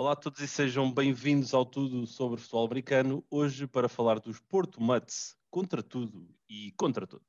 [0.00, 3.22] Olá a todos e sejam bem-vindos ao Tudo sobre Futebol Americano.
[3.30, 7.28] Hoje para falar dos Porto Mutts, contra tudo e contra todos.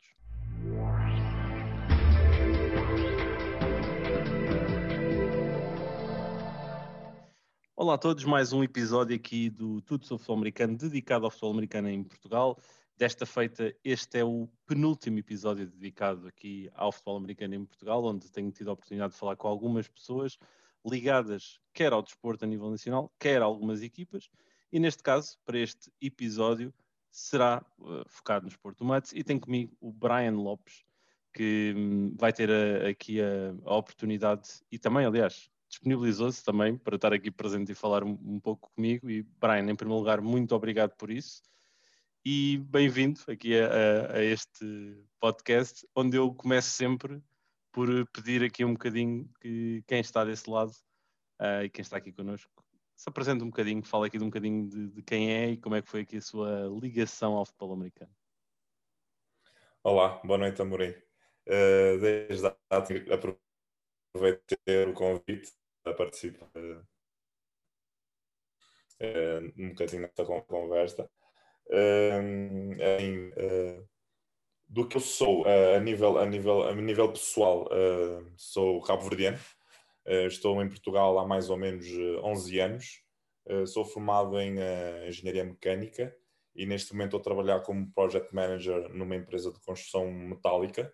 [7.76, 11.52] Olá a todos, mais um episódio aqui do Tudo sobre Futebol Americano dedicado ao futebol
[11.52, 12.58] americano em Portugal.
[12.96, 18.32] Desta feita, este é o penúltimo episódio dedicado aqui ao futebol americano em Portugal, onde
[18.32, 20.38] tenho tido a oportunidade de falar com algumas pessoas
[20.86, 24.30] ligadas quer ao desporto a nível nacional, quer a algumas equipas,
[24.72, 26.74] e neste caso, para este episódio,
[27.10, 30.86] será uh, focado nos Porto Mates e tem comigo o Brian Lopes,
[31.34, 36.96] que um, vai ter a, aqui a, a, oportunidade e também, aliás, disponibilizou-se também para
[36.96, 39.10] estar aqui presente e falar um, um, pouco comigo.
[39.10, 41.42] E Brian, em primeiro lugar, muito obrigado por isso
[42.24, 47.22] e bem-vindo aqui a, a, este podcast, onde eu começo sempre
[47.72, 50.72] por pedir aqui um bocadinho que quem está desse lado
[51.40, 52.64] uh, e quem está aqui connosco
[53.02, 55.76] se apresente um bocadinho, fala aqui de um bocadinho de, de, quem é e como
[55.76, 58.12] é que foi aqui a sua ligação ao futebol americano.
[59.82, 60.92] Olá, boa noite, Amorim.
[61.48, 62.56] Uh, desde já
[64.14, 66.86] aproveitei o convite para participar uh,
[69.58, 71.10] um bocadinho nesta conversa.
[71.72, 72.22] Uh,
[73.00, 73.32] em,
[74.72, 79.38] do que eu sou uh, a, nível, a, nível, a nível pessoal, uh, sou cabo-verdiano,
[80.08, 81.86] uh, estou em Portugal há mais ou menos
[82.24, 83.04] 11 anos,
[83.68, 84.58] sou formado em
[85.08, 86.16] engenharia mecânica
[86.56, 90.94] e neste momento estou a trabalhar como project manager numa empresa de construção metálica.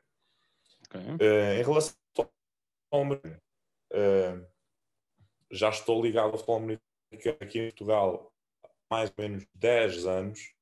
[0.85, 1.59] Okay.
[1.59, 1.93] em relação
[2.89, 3.03] ao
[5.51, 8.33] já estou ligado ao futebol americano aqui em Portugal
[8.63, 10.56] há mais ou menos 10 anos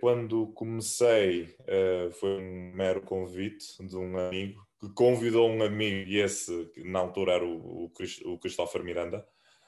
[0.00, 6.18] quando comecei, eh, foi um mero convite de um amigo que convidou um amigo, e
[6.18, 7.90] esse, na altura era o,
[8.24, 9.26] o Christopher Miranda,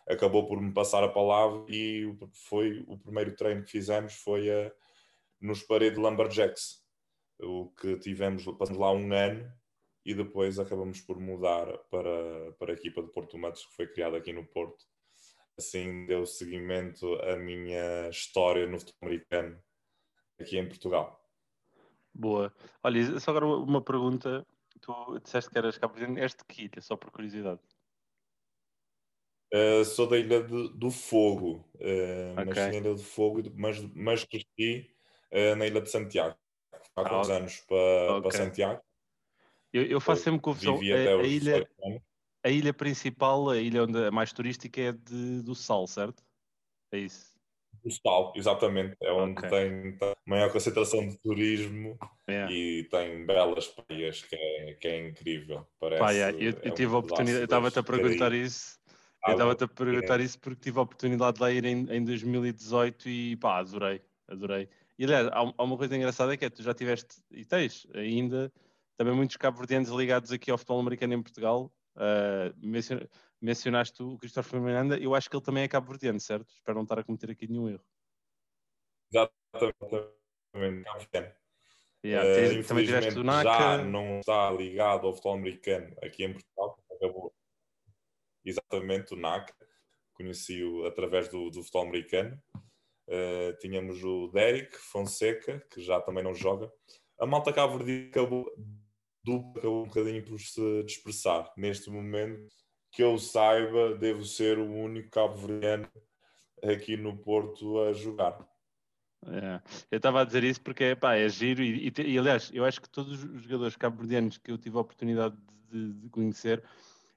[0.09, 2.05] acabou por me passar a palavra e
[2.49, 4.73] foi o primeiro treino que fizemos foi a,
[5.41, 6.83] nos paredes Lumberjacks,
[7.41, 9.51] o que tivemos, passamos lá um ano
[10.05, 14.17] e depois acabamos por mudar para, para a equipa de Porto Matos, que foi criada
[14.17, 14.85] aqui no Porto.
[15.59, 19.63] Assim deu seguimento à minha história no futebol americano
[20.41, 21.25] aqui em Portugal.
[22.13, 22.53] Boa.
[22.83, 24.47] Olha, só agora uma pergunta.
[24.81, 27.61] Tu disseste que eras cabo és de que ilha, só por curiosidade?
[29.53, 32.45] Uh, sou da Ilha de, do Fogo, uh, okay.
[32.45, 34.91] nasci na Ilha do Fogo, mas, mas cresci
[35.33, 36.37] uh, na Ilha de Santiago.
[36.97, 38.23] Há ah, quantos anos para, okay.
[38.23, 38.83] para Santiago?
[39.73, 40.75] Eu, eu faço sempre confusão.
[40.75, 41.69] A, a, ilha,
[42.45, 46.23] a ilha principal, a ilha onde é mais turística é de, do Sal, certo?
[46.93, 47.35] É isso.
[47.83, 48.97] Postal, exatamente.
[49.03, 49.51] É onde okay.
[49.51, 52.53] tem, tem, maior concentração de turismo yeah.
[52.53, 55.67] e tem belas praias, que é, que é incrível.
[55.81, 56.39] Parece, Pá, yeah.
[56.39, 58.79] eu, eu, tive a oportunidade, eu estava-te a perguntar isso.
[59.27, 60.23] Eu estava-te a perguntar é.
[60.23, 64.69] isso porque tive a oportunidade de lá ir em, em 2018 e pá, adorei, adorei.
[64.99, 68.53] E aliás, há, há uma coisa engraçada que é tu já tiveste e tens ainda
[68.97, 71.73] também muitos cabo-verdianos ligados aqui ao futebol americano em Portugal.
[71.97, 72.53] Uh,
[73.41, 76.51] mencionaste o Cristóvão Miranda, eu acho que ele também é cabo-verdiano, certo?
[76.51, 77.85] Espero não estar a cometer aqui nenhum erro.
[79.13, 81.35] Exatamente, cabo-verdiano.
[82.05, 83.49] Yeah, uh, também tiveste o NACA.
[83.49, 87.35] Já não está ligado ao futebol americano aqui em Portugal, acabou.
[88.45, 89.55] Exatamente, o NACA.
[90.13, 92.41] Conheci-o através do, do futebol americano.
[93.09, 96.71] Uh, tínhamos o Derek Fonseca, que já também não joga.
[97.19, 98.11] A malta Cabo Verde
[99.25, 101.51] acabou, acabou um bocadinho por se dispersar.
[101.57, 102.47] Neste momento,
[102.93, 105.89] que eu saiba, devo ser o único cabo-verdiano
[106.63, 108.39] aqui no Porto a jogar.
[109.27, 109.61] É.
[109.91, 112.81] Eu estava a dizer isso porque pá, é giro e, e, e, aliás, eu acho
[112.81, 115.35] que todos os jogadores cabo-verdianos que eu tive a oportunidade
[115.71, 116.63] de, de conhecer,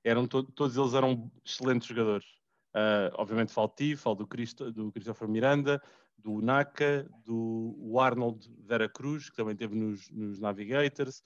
[0.03, 2.25] eram to todos eles eram excelentes jogadores.
[2.73, 5.81] Uh, obviamente falo de ti, falo do, Cristo, do Christopher Miranda,
[6.17, 11.21] do Naka, do Arnold Vera Cruz, que também esteve nos, nos Navigators.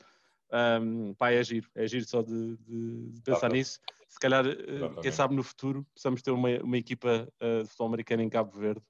[0.52, 3.80] Um, pá, é giro, é giro só de, de, pensar tá, nisso.
[4.10, 5.02] Se calhar, eh, Exatamente.
[5.02, 8.52] quem sabe no futuro, possamos ter uma, uma equipa uh, de futebol americano em Cabo
[8.58, 8.82] Verde.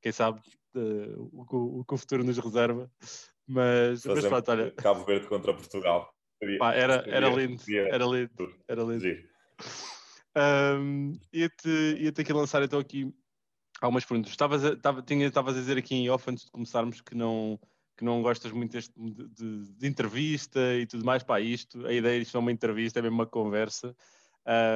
[0.00, 0.40] Quem sabe
[0.76, 2.90] uh, o, o, que o futuro nos reserva.
[3.46, 4.70] Mas, mas pronto, olha.
[4.72, 6.14] Cabo Verde contra Portugal.
[6.58, 9.04] Pá, era, era lindo, era lindo, era lindo.
[10.36, 11.68] Um, ia-te
[11.98, 13.12] ia aqui lançar então aqui
[13.80, 14.30] algumas perguntas.
[14.30, 17.58] Estavas a, estavas a dizer aqui em off antes de começarmos que não
[18.00, 22.34] que não gostas muito de, de, entrevista e tudo mais, pá, isto, a ideia isto
[22.34, 23.94] é uma entrevista, é mesmo uma conversa,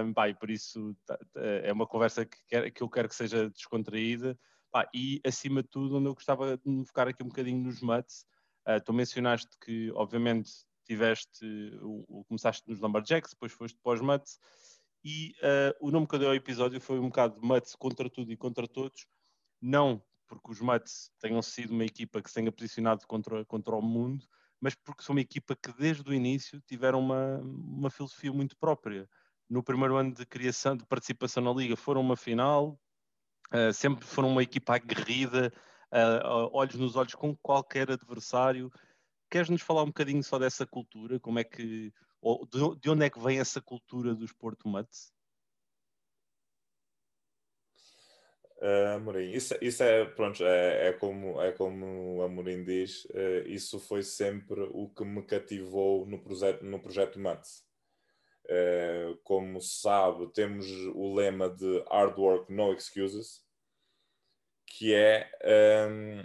[0.05, 3.09] um, pá, e por isso tá, tá, é uma conversa que, quer, que eu quero
[3.09, 4.39] que seja descontraída,
[4.71, 7.81] pá, e acima de tudo, onde eu gostava de me focar aqui um bocadinho nos
[7.81, 8.27] mats,
[8.69, 10.51] uh, tu mencionaste que, obviamente,
[10.85, 14.39] tiveste, o, começaste nos Lumberjacks, depois foste para os mats,
[15.03, 18.31] E uh, o nome que eu dei ao episódio foi um bocado Mutts contra tudo
[18.31, 19.07] e contra todos,
[19.63, 23.83] não porque os Mutts tenham sido uma equipa que se tenha posicionado contra, contra o
[23.83, 24.27] mundo,
[24.61, 29.09] mas porque são uma equipa que desde o início tiveram uma, uma filosofia muito própria.
[29.49, 32.79] No primeiro ano de criação, de participação na Liga, foram uma final,
[33.53, 35.53] uh, sempre foram uma equipa aguerrida,
[35.93, 38.71] uh, olhos nos olhos com qualquer adversário.
[39.31, 41.21] Queres-nos falar um bocadinho só dessa cultura?
[41.21, 45.14] Como é que, ou de onde é que vem essa cultura dos Porto Mutts?
[48.65, 53.47] Uh, Amorim, isso, isso é, pronto, é, é, como, é como o Amorim diz, uh,
[53.47, 57.63] isso foi sempre o que me cativou no projeto, no projeto Mats.
[58.47, 63.45] Uh, como se sabe, temos o lema de Hard Work, No Excuses,
[64.67, 65.31] que é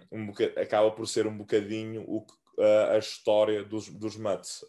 [0.10, 2.26] um, um acaba por ser um bocadinho o,
[2.58, 4.64] uh, a história dos, dos Mats.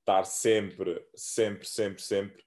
[0.00, 2.44] estar sempre, sempre, sempre, sempre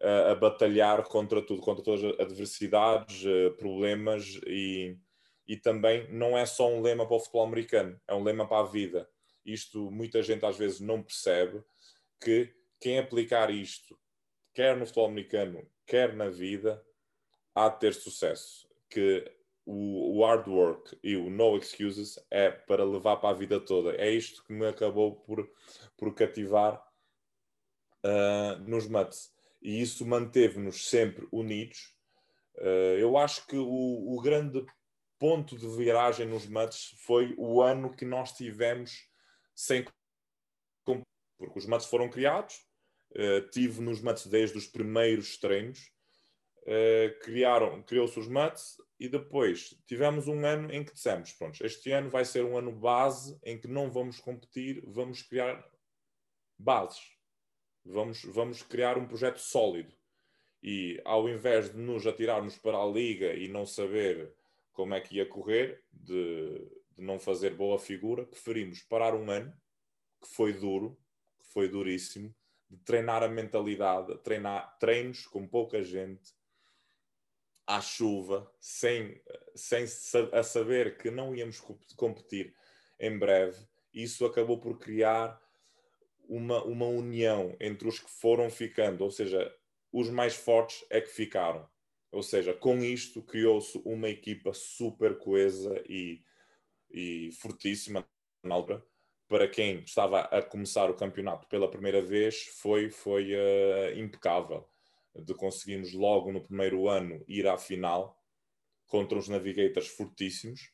[0.00, 4.96] a, batalhar contra tudo, contra todas as adversidades, eh, problemas e,
[5.46, 8.60] e também não é só um lema para o futebol americano, é um lema para
[8.60, 9.08] a vida.
[9.44, 11.62] Isto muita gente às vezes não percebe
[12.22, 13.98] que quem aplicar isto,
[14.54, 16.82] quer no futebol americano, quer na vida,
[17.54, 18.68] há de ter sucesso.
[18.88, 19.30] Que
[19.66, 23.94] o, hard work e o no excuses é para levar para a vida toda.
[23.96, 25.48] É isto que me acabou por,
[25.96, 26.82] por cativar
[28.04, 31.94] uh, nos Mets e isso manteve-nos sempre unidos.
[32.56, 33.64] Uh, eu acho que o,
[34.14, 34.64] o, grande
[35.18, 39.08] ponto de viragem nos mates foi o ano que nós tivemos
[39.54, 39.84] sem
[41.38, 42.54] porque os mates foram criados,
[43.12, 45.90] uh, tive nos mates desde os primeiros treinos,
[46.64, 51.90] uh, criaram, criou-se os mates e depois tivemos um ano em que dissemos, pronto, este
[51.92, 55.64] ano vai ser um ano base em que não vamos competir, vamos criar
[56.58, 57.19] bases
[57.84, 59.94] Vamos, vamos criar um projeto sólido.
[60.62, 64.34] E ao invés de nos atirarmos para a liga e não saber
[64.72, 66.58] como é que ia correr, de,
[66.96, 69.52] de não fazer boa figura, preferimos parar um ano,
[70.20, 70.98] que foi duro,
[71.38, 72.34] que foi duríssimo,
[72.68, 76.32] de treinar a mentalidade, treinar treinos com pouca gente,
[77.66, 79.20] à chuva, sem,
[79.54, 79.84] sem
[80.32, 81.60] a saber que não íamos
[81.96, 82.54] competir
[82.98, 83.64] em breve.
[83.92, 85.40] Isso acabou por criar
[86.30, 89.52] uma, uma união entre os que foram ficando, ou seja,
[89.92, 91.68] os mais fortes é que ficaram.
[92.12, 96.22] Ou seja, com isto criou-se uma equipa super coesa e,
[96.90, 98.08] e fortíssima
[98.44, 98.84] na altura.
[99.28, 104.68] Para quem estava a começar o campeonato pela primeira vez, foi, foi uh, impecável.
[105.14, 108.16] De conseguirmos logo no primeiro ano ir à final
[108.86, 110.72] contra uns navigators fortíssimos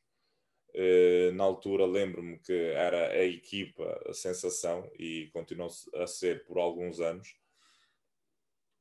[1.34, 7.00] na altura lembro-me que era a equipa a sensação e continuou a ser por alguns
[7.00, 7.34] anos,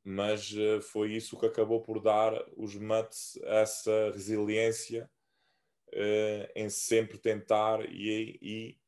[0.05, 5.09] mas eh, foi isso que acabou por dar os Mets essa resiliência
[5.89, 8.79] uh, em sempre tentar e, e,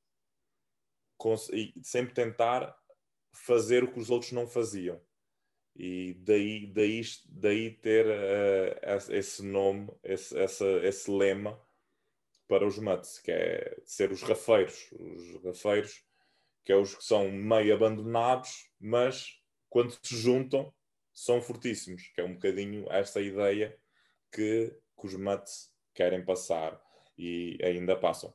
[1.54, 2.78] e, sempre tentar
[3.34, 5.02] fazer o que os outros não faziam.
[5.76, 11.60] E daí, daí, daí ter uh, esse nome, esse, essa, esse lema
[12.48, 14.90] para os Mets, que é ser os rafeiros.
[14.94, 16.04] Os rafeiros,
[16.64, 19.40] que é os que são meio abandonados, mas
[19.70, 20.74] quando se juntam
[21.14, 23.76] são fortíssimos, que é um bocadinho esta ideia
[24.32, 26.80] que, que os Mets querem passar
[27.18, 28.34] e ainda passam.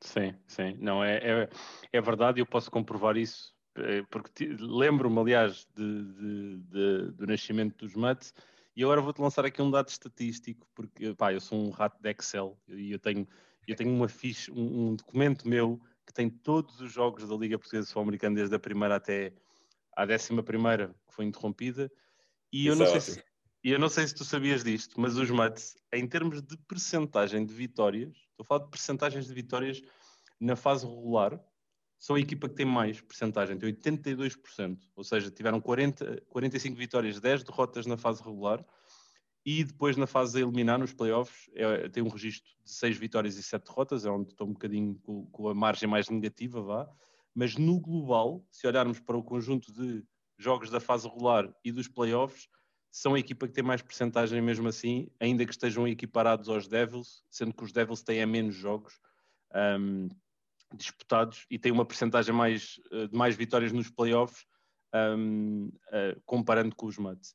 [0.00, 1.48] Sim, sim, não é, é,
[1.92, 7.76] é verdade, eu posso comprovar isso, eh, porque lembro-me, aliás, de, de, de, do nascimento
[7.76, 8.34] dos Mets
[8.74, 12.10] e agora vou-te lançar aqui um dado estatístico, porque pá, eu sou um rato de
[12.10, 13.28] Excel e eu tenho,
[13.66, 17.58] eu tenho uma ficha, um, um, documento meu que tem todos os jogos da Liga
[17.58, 19.32] Portuguesa Sul-Americana, desde a primeira até
[19.96, 21.90] à décima primeira, que foi interrompida.
[22.52, 23.24] E eu, não sei se,
[23.62, 27.52] eu não sei se tu sabias disto, mas os Mets, em termos de percentagem de
[27.54, 29.80] vitórias, estou a falar de percentagens de vitórias
[30.40, 31.38] na fase regular,
[32.02, 37.20] são a equipa que tem mais percentagem, tem 82%, ou seja, tiveram 40, 45 vitórias,
[37.20, 38.66] 10 derrotas na fase regular
[39.46, 43.36] e depois na fase a eliminar, nos playoffs, é, tem um registro de 6 vitórias
[43.36, 46.90] e 7 derrotas, é onde estou um bocadinho com, com, a margem mais negativa, vá.
[47.32, 50.04] Mas no global, se olharmos para o conjunto de
[50.36, 52.48] jogos da fase regular e dos playoffs,
[52.90, 57.22] são a equipa que tem mais percentagem mesmo assim, ainda que estejam equiparados aos Devils,
[57.30, 59.00] sendo que os Devils têm a menos jogos.
[59.54, 60.08] Um,
[60.76, 64.44] disputados e tem uma percentagem mais, eh, de mais vitórias nos playoffs
[64.94, 67.34] um, uh, eh, comparando com os Mets.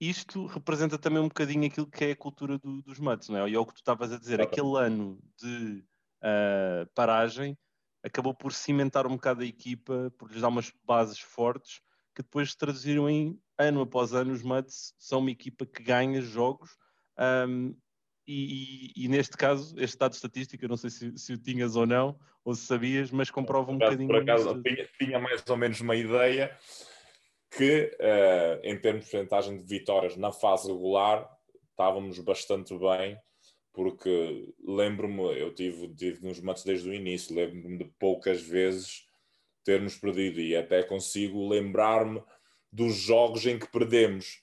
[0.00, 3.50] Isto representa também um bocadinho aquilo que é a cultura do, dos Mets, não é?
[3.50, 5.84] E é o que tu estavas a dizer, aquele ano de
[6.22, 7.56] uh, paragem
[8.02, 11.80] acabou por cimentar um bocado a equipa, por lhes dar umas bases fortes
[12.14, 14.32] que depois se traduziram em ano após ano.
[14.32, 16.70] Os Mets são uma equipa que ganha jogos.
[17.18, 17.76] Um,
[18.30, 21.74] e, e, e, neste caso, este dado estatístico, eu não sei se, se o tinhas
[21.74, 24.08] ou não, ou se sabias, mas comprova um por bocadinho.
[24.08, 26.56] Por acaso, tinha, tinha, mais ou menos uma ideia
[27.50, 31.28] que, uh, em termos de porcentagem de vitórias na fase regular,
[31.70, 33.18] estávamos bastante bem,
[33.72, 39.08] porque lembro-me, eu tive, tive nos matos desde o início, lembro-me de poucas vezes
[39.64, 42.22] termos perdido e até consigo lembrar-me
[42.72, 44.40] dos jogos em que perdemos.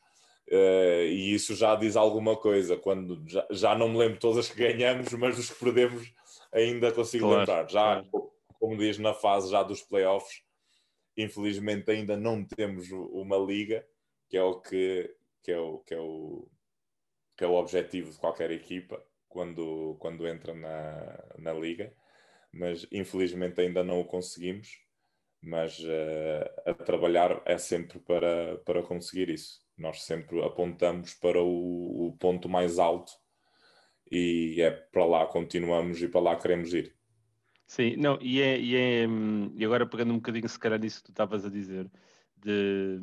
[0.49, 2.77] Uh, e isso já diz alguma coisa.
[2.77, 6.13] Quando já, já não me lembro todas que ganhamos, mas os que perdemos
[6.51, 7.69] ainda consigo claro, lembrar.
[7.69, 8.31] Já, claro.
[8.59, 10.41] como diz na fase já dos playoffs,
[11.17, 13.85] infelizmente ainda não temos uma liga,
[14.29, 15.13] que é o que,
[15.43, 16.47] que é o, que é o,
[17.35, 21.93] que é o objetivo de qualquer equipa quando, quando entra na, na liga,
[22.51, 24.79] mas infelizmente ainda não o conseguimos.
[25.39, 29.66] Mas uh, a trabalhar é sempre para, para conseguir isso.
[29.77, 33.11] Nós sempre apontamos para o, o ponto mais alto
[34.11, 36.95] e é para lá continuamos e para lá queremos ir.
[37.67, 39.05] Sim, não, e, é, e, é,
[39.55, 41.91] e agora pegando um bocadinho, se calhar, nisso que tu estavas a dizer,
[42.37, 42.97] de,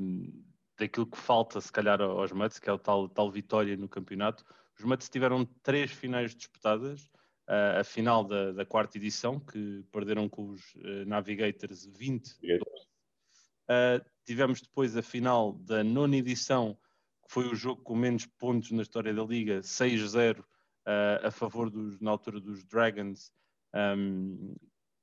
[0.79, 4.43] daquilo que falta, se calhar, aos Mets, que é o tal, tal vitória no campeonato.
[4.79, 7.03] Os Mets tiveram três finais disputadas,
[7.49, 12.31] uh, a final da, da, quarta edição, que perderam com os uh, Navigators 20.
[13.69, 16.77] Uh, tivemos depois a final da nona edição,
[17.27, 20.45] que foi o jogo com menos pontos na história da Liga, 6-0
[21.23, 23.33] a favor dos, na altura dos Dragons,
[23.75, 24.55] um,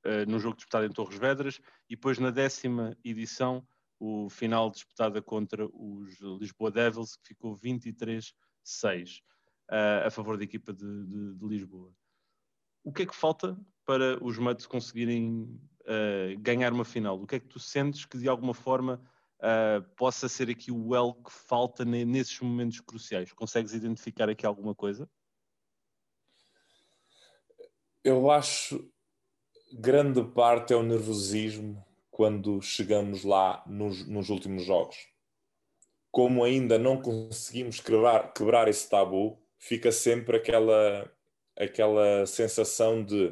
[0.06, 3.66] uh, num jogo disputado em Torres Vedras, e depois na décima edição,
[3.98, 9.22] o final disputada contra os Lisboa Devils, que ficou 23-6 uh,
[9.68, 11.94] ah, a favor da equipa de, de, de, Lisboa.
[12.82, 15.42] O que é que falta para os Mets conseguirem
[15.82, 17.20] uh, ganhar uma final?
[17.20, 19.00] O que é que tu sentes que de alguma forma
[19.42, 23.32] uh, possa ser aqui o L que falta nesses momentos cruciais?
[23.32, 25.08] Consegues identificar aqui alguma coisa?
[28.04, 28.90] eu acho
[29.72, 34.96] grande parte é o nervosismo quando chegamos lá nos, nos últimos jogos.
[36.10, 41.10] Como ainda não conseguimos quebrar, quebrar esse tabu, fica sempre aquela,
[41.56, 43.28] aquela sensação de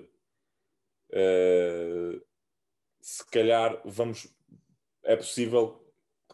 [1.11, 2.23] uh,
[3.00, 4.29] se calhar vamos
[5.02, 5.80] é possível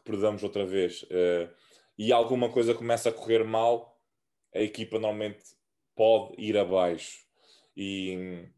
[0.07, 1.53] perdamos outra vez uh,
[1.99, 4.01] e alguma coisa começa a correr mal,
[4.55, 5.45] a equipa normalmente
[5.95, 7.27] pode ir abaixo
[7.77, 8.49] e,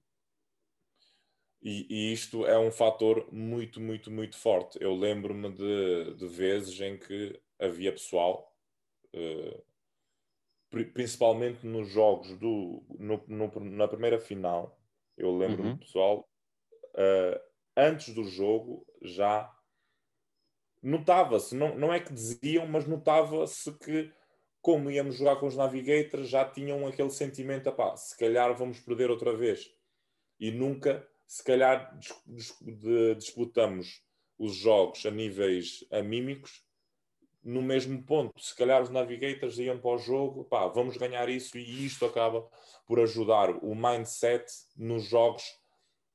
[1.61, 4.79] e, e, isto é um fator muito, muito, muito forte.
[4.81, 8.55] Eu lembro-me de, de vezes em que havia pessoal,
[9.15, 9.65] uh,
[10.93, 14.79] principalmente nos jogos do, no, no, na primeira final,
[15.17, 15.79] eu lembro-me uhum.
[15.79, 16.29] pessoal,
[16.95, 17.41] uh,
[17.77, 19.53] antes do jogo já
[20.83, 24.13] notava-se, não, não é que diziam, mas notava-se que
[24.61, 29.11] como íamos jogar com os Navigators, já tinham aquele sentimento, pá, se calhar vamos perder
[29.11, 29.73] outra vez.
[30.39, 31.99] E nunca, se calhar,
[33.17, 34.03] disputamos
[34.39, 36.63] os jogos a níveis amímicos
[37.43, 38.39] no mesmo ponto.
[38.39, 42.47] Se calhar os Navigators iam para o jogo, pá, vamos ganhar isso e isto acaba
[42.87, 44.45] por ajudar o mindset
[44.77, 45.45] nos jogos,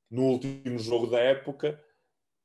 [0.09, 1.83] no último jogo da época,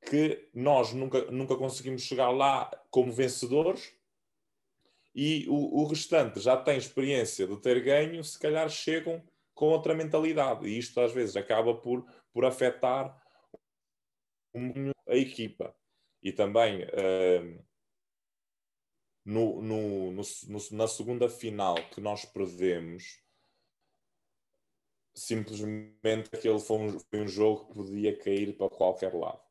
[0.07, 3.93] que nós nunca, nunca conseguimos chegar lá como vencedores,
[5.15, 9.93] e o, o restante já tem experiência de ter ganho, se calhar chegam com outra
[9.93, 10.67] mentalidade.
[10.69, 13.21] E isto às vezes acaba por, por afetar
[15.09, 15.75] a equipa.
[16.23, 17.65] E também uh,
[19.25, 20.23] no, no, no,
[20.71, 23.21] na segunda final que nós perdemos,
[25.15, 29.48] simplesmente aquele foi um, foi um jogo que podia cair para qualquer lado.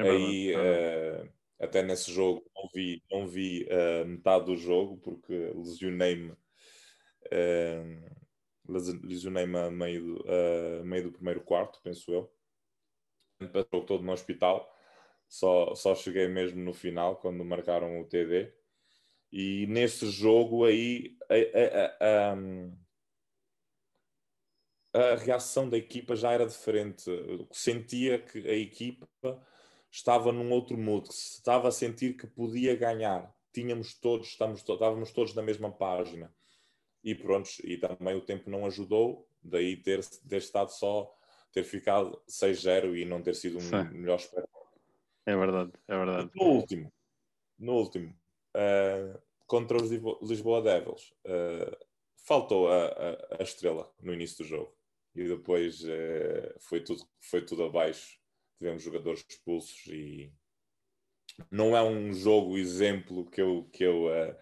[0.00, 0.54] É Aí.
[0.54, 8.20] Uh, até nesse jogo não vi, não vi uh, metade do jogo porque lesionei-me uh,
[8.66, 12.32] lesionei-me a meio, do, uh, meio do primeiro quarto, penso eu.
[13.52, 14.74] Passou todo no hospital.
[15.28, 18.52] Só, só cheguei mesmo no final, quando marcaram o TD.
[19.32, 21.34] E nesse jogo aí, a,
[22.04, 22.34] a,
[24.92, 27.08] a, a reação da equipa já era diferente.
[27.08, 29.08] Eu sentia que a equipa
[29.90, 33.34] estava num outro mood, que se estava a sentir que podia ganhar.
[33.52, 36.32] Tínhamos todos, estamos, estávamos todos na mesma página.
[37.02, 41.12] E pronto, e também o tempo não ajudou, daí ter, ter estado só,
[41.52, 43.84] ter ficado 6-0 e não ter sido um Sim.
[43.92, 44.68] melhor espetáculo.
[45.26, 46.30] É verdade, é verdade.
[46.34, 46.92] No último,
[47.58, 48.14] no último,
[48.54, 51.76] uh, contra os Lisboa Devils, uh,
[52.16, 54.76] faltou a, a, a, estrela no início do jogo.
[55.14, 58.19] E depois uh, foi, tudo, foi tudo abaixo
[58.60, 60.30] tivemos jogadores expulsos e
[61.50, 64.36] não é um jogo exemplo que eu, que eu, uh,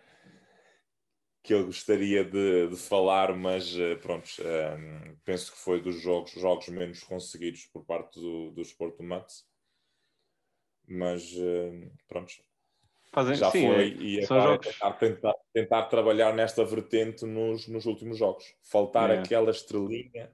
[1.40, 6.32] que eu gostaria de, de falar, mas uh, pronto, uh, penso que foi dos jogos,
[6.32, 9.46] jogos menos conseguidos por parte do, do Sport Mats.
[10.90, 11.34] Mas
[12.08, 12.32] pronto,
[13.12, 14.66] Fazem, já sim, foi é, e agora jogos...
[14.66, 18.56] tentar, tentar, tentar, trabalhar nesta vertente nos, nos últimos jogos.
[18.62, 19.18] Faltar é.
[19.18, 20.32] aquela estrelinha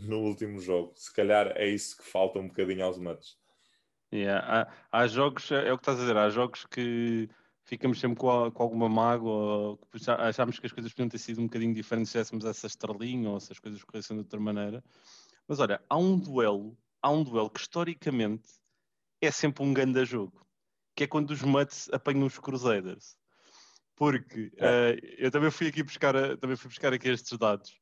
[0.00, 0.92] no último jogo.
[0.96, 3.38] Se calhar é isso que falta um bocadinho aos matos.
[4.12, 4.68] Yeah.
[4.90, 7.28] Há, há, jogos, é o que estás a dizer, há jogos que
[7.62, 9.78] ficamos sempre com, a, com alguma mágoa,
[10.18, 13.38] achámos que as coisas podiam ter sido um bocadinho diferentes se tivéssemos essa estrelinha ou
[13.38, 14.82] se as coisas corressem de outra maneira.
[15.46, 18.48] Mas olha, há um duelo, há um duelo que historicamente
[19.20, 20.46] é sempre um grande jogo,
[20.96, 23.16] que é quando os Mutts apanham os Crusaders.
[23.94, 24.92] Porque é.
[24.92, 27.78] uh, eu também fui aqui buscar, também fui buscar aqui estes dados.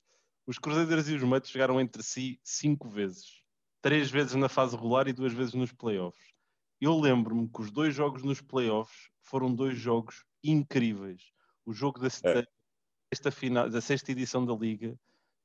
[0.46, 3.46] Os Crusaders e os Mutts jogaram entre si cinco vezes
[3.86, 6.34] três vezes na fase regular e duas vezes nos playoffs.
[6.80, 11.30] Eu lembro-me que os dois jogos nos playoffs foram dois jogos incríveis.
[11.64, 12.10] O jogo da, é.
[12.10, 14.98] sexta, final, da sexta edição da Liga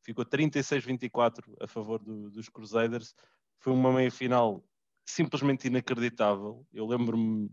[0.03, 3.13] ficou 36-24 a favor do, dos Crusaders.
[3.59, 4.65] Foi uma meia-final
[5.05, 6.65] simplesmente inacreditável.
[6.73, 7.47] Eu lembro-me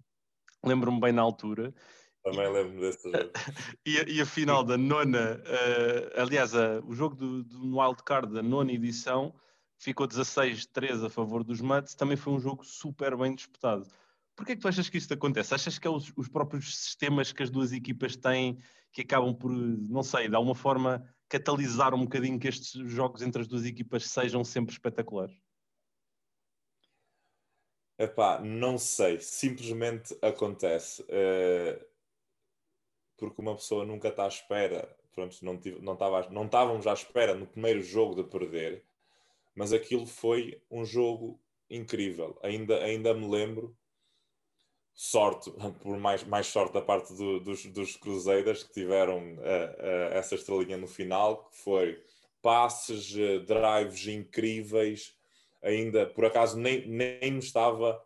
[0.64, 1.74] lembro-me bem na altura.
[2.22, 3.30] Também lembro-me desse jogo.
[3.86, 8.02] e, a, e, a, final da nona, uh, aliás, uh, o jogo do, do Wild
[8.02, 9.34] Card da nona edição
[9.78, 13.86] ficou 16-13 a favor dos Mets, também foi um jogo super bem disputado.
[14.34, 15.54] Porquê é que tu achas que isto acontece?
[15.54, 18.58] Achas que é os, os, próprios sistemas que as duas equipas têm
[18.92, 23.42] que acabam por, não sei, de alguma forma catalisar um bocadinho que estes jogos entre
[23.42, 25.36] as duas equipas sejam sempre espetaculares?
[27.98, 31.02] Epá, não sei, simplesmente acontece.
[31.02, 31.87] Uh,
[33.18, 36.94] porque uma pessoa nunca está à espera, pronto, não, tive, não, estava, não estávamos à
[36.94, 38.84] espera no primeiro jogo de perder,
[39.54, 42.38] mas aquilo foi um jogo incrível.
[42.42, 43.76] Ainda, ainda me lembro,
[44.94, 45.50] sorte,
[45.82, 50.36] por mais, mais sorte da parte do, dos, dos Cruzeiros que tiveram uh, uh, essa
[50.36, 52.02] estrelinha no final, que foi
[52.40, 55.16] passes, uh, drives incríveis.
[55.60, 58.00] Ainda, por acaso, nem, nem estava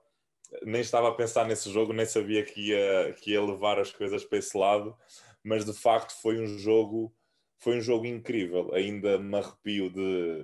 [0.62, 4.24] nem estava a pensar nesse jogo, nem sabia que ia, que ia levar as coisas
[4.24, 4.96] para esse lado,
[5.42, 7.14] mas de facto foi um jogo
[7.62, 8.74] foi um jogo incrível.
[8.74, 10.42] Ainda me arrepio de,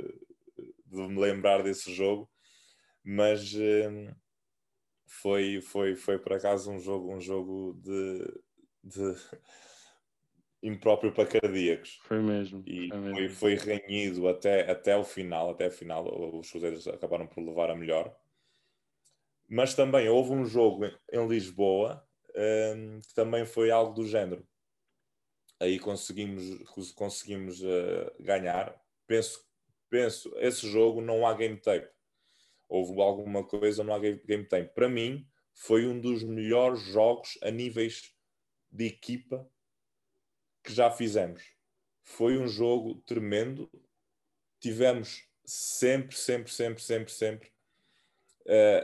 [0.86, 2.30] de me lembrar desse jogo,
[3.02, 4.14] mas hum,
[5.04, 8.24] foi, foi, foi por acaso um jogo, um jogo de,
[8.84, 9.16] de
[10.62, 11.98] impróprio para cardíacos.
[12.04, 12.62] Foi mesmo.
[12.64, 13.14] E foi, mesmo.
[13.14, 17.70] foi, foi renhido até, até o final, até o final, os Cruzeiros acabaram por levar
[17.70, 18.14] a melhor.
[19.48, 22.06] Mas também houve um jogo em Lisboa
[22.36, 24.46] um, que também foi algo do género.
[25.58, 26.44] Aí conseguimos,
[26.94, 28.78] conseguimos uh, ganhar.
[29.06, 29.48] Penso
[29.90, 31.88] penso, esse jogo não há game tape.
[32.68, 34.74] Houve alguma coisa, não há game tape.
[34.74, 38.14] Para mim, foi um dos melhores jogos a níveis
[38.70, 39.50] de equipa
[40.62, 41.42] que já fizemos.
[42.02, 43.70] Foi um jogo tremendo.
[44.60, 47.57] Tivemos sempre, sempre, sempre, sempre, sempre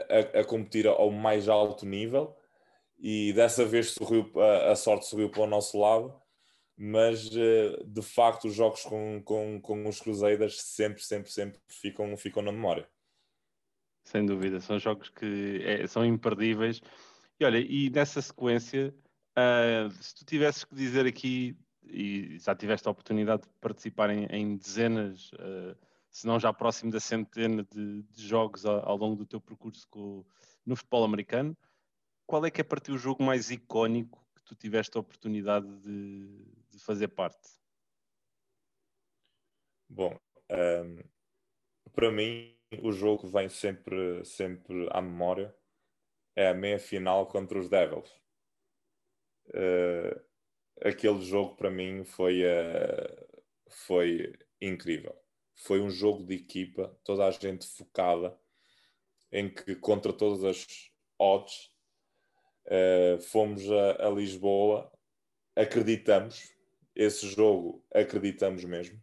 [0.09, 2.35] a, a competir ao mais alto nível
[2.99, 6.13] e dessa vez sorriu, a, a sorte sorriu para o nosso lado
[6.77, 12.17] mas eh, de facto os jogos com, com, com os Cruzeiros sempre, sempre, sempre ficam,
[12.17, 12.87] ficam na memória.
[14.03, 16.81] Sem dúvida, são jogos que é, são imperdíveis.
[17.39, 18.93] E olha, e nessa sequência,
[19.37, 24.25] uh, se tu tivesses que dizer aqui, e já tiveste a oportunidade de participar em,
[24.25, 25.75] em dezenas, uh,
[26.15, 29.85] se não já próximo da centena de, de jogos ao, ao, longo do teu percurso
[29.89, 30.25] com,
[30.65, 31.57] no futebol americano,
[32.25, 35.67] qual é que é para ti o jogo mais icónico que tu tiveste a oportunidade
[35.81, 36.25] de,
[36.69, 37.49] de fazer parte?
[39.89, 40.17] Bom,
[40.49, 41.03] um, ehm,
[41.91, 45.53] para mim o jogo vem sempre, sempre à memória
[46.33, 48.09] é a meia final contra os Devils.
[49.49, 50.17] Uh,
[50.81, 55.24] aquele jogo para mim foi, uh, foi incrível.
[55.55, 58.37] Foi um jogo de equipa, toda a gente focada,
[59.31, 61.71] em que contra todas as odds
[62.67, 64.91] uh, fomos a, a Lisboa,
[65.55, 66.53] acreditamos,
[66.95, 69.01] esse jogo acreditamos mesmo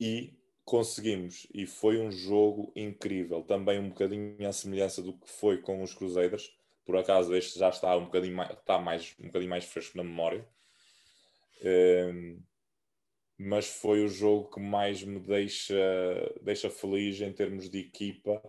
[0.00, 1.46] e conseguimos.
[1.52, 5.92] E foi um jogo incrível, também um bocadinho à semelhança do que foi com os
[5.92, 6.56] Cruzeiros.
[6.84, 10.04] Por acaso este já está um bocadinho mais, está mais, um bocadinho mais fresco na
[10.04, 10.46] memória.
[11.62, 12.38] Ehm,
[13.42, 15.74] mas foi o jogo que mais me deixa,
[16.42, 18.42] deixa feliz em termos de equipa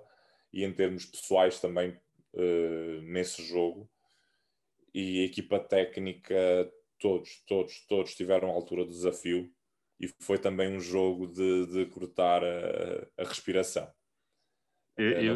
[0.52, 1.98] e em termos pessoais também
[2.34, 3.90] uh, nesse jogo.
[4.94, 6.36] E a equipa técnica
[7.00, 9.50] todos, todos, todos tiveram a altura do desafio
[9.98, 13.90] e foi também um jogo de, de cortar a, a respiração.
[15.02, 15.36] Eu,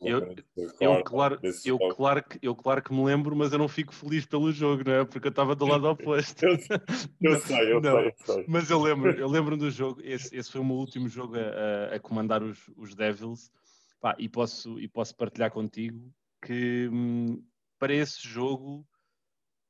[0.00, 0.36] eu,
[0.80, 4.24] eu, claro, eu, claro que, eu claro que me lembro, mas eu não fico feliz
[4.24, 5.04] pelo jogo, não é?
[5.04, 6.46] Porque eu estava do lado oposto.
[7.20, 8.44] eu, sei, eu, não, sei, eu sei.
[8.46, 11.92] Mas eu lembro, eu lembro do jogo, esse, esse foi o meu último jogo a,
[11.92, 13.50] a, a comandar os, os Devils,
[14.00, 16.12] Pá, e, posso, e posso partilhar contigo
[16.44, 17.42] que hum,
[17.78, 18.86] para esse jogo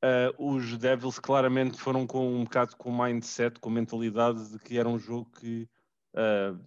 [0.03, 4.59] uh, os Devils claramente foram com um bocado com o mindset, com a mentalidade de
[4.59, 5.67] que era um jogo que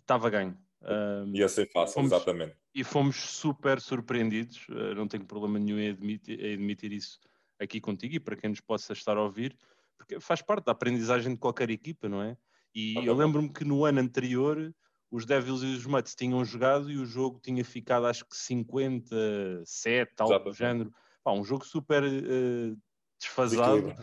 [0.00, 0.58] estava uh, ganho.
[0.82, 2.56] Uh, Ia ser fácil, fomos, exatamente.
[2.74, 7.18] E fomos super surpreendidos, uh, não tenho problema nenhum em admitir, em admitir, isso
[7.58, 9.56] aqui contigo e para quem nos possa estar a ouvir,
[9.98, 12.36] porque faz parte da aprendizagem de qualquer equipa, não é?
[12.74, 14.72] E eu lembro-me que no ano anterior
[15.10, 20.12] os Devils e os Mutts tinham jogado e o jogo tinha ficado acho que 57,
[20.18, 20.92] algo do género.
[21.22, 22.78] Pá, um jogo super uh,
[23.18, 23.94] desfasado,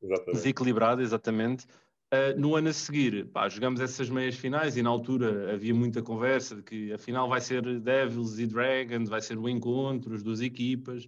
[0.00, 0.32] exatamente.
[0.32, 1.66] desequilibrado, exatamente.
[2.10, 6.02] Uh, no ano a seguir, pá, jogamos essas meias finais e na altura havia muita
[6.02, 10.22] conversa de que a final vai ser Devils e Dragons, vai ser o encontro, as
[10.22, 11.06] duas equipas,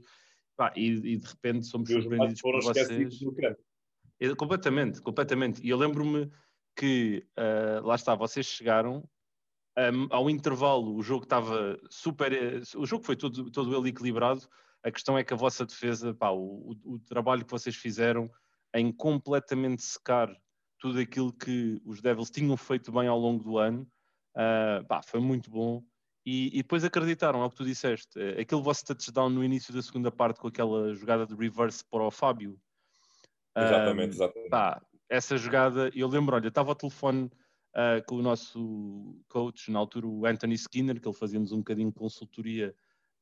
[0.54, 3.18] pá, e, e, de repente somos e surpreendidos por vocês.
[4.20, 5.64] É, completamente, completamente.
[5.64, 6.30] E eu lembro-me
[6.76, 9.02] que, uh, lá está, vocês chegaram
[9.78, 12.60] um, ao intervalo, o jogo estava super.
[12.76, 14.46] O jogo foi todo, todo ele equilibrado.
[14.82, 18.30] A questão é que a vossa defesa, pá, o, o, o trabalho que vocês fizeram
[18.74, 20.30] em completamente secar
[20.80, 23.86] tudo aquilo que os Devils tinham feito bem ao longo do ano,
[24.36, 25.84] uh, pá, foi muito bom.
[26.26, 28.20] E, e, depois acreditaram, é o que tu disseste.
[28.38, 32.10] Aquele vosso touchdown no início da segunda parte com aquela jogada de reverse para o
[32.10, 32.58] Fábio.
[33.56, 34.50] Exatamente, exatamente.
[34.50, 37.30] Pá, essa jogada, eu lembro, olha, estava ao telefone
[37.74, 41.88] uh, com o nosso coach, na altura o Anthony Skinner, que ele fazia-nos um bocadinho
[41.88, 42.74] de consultoria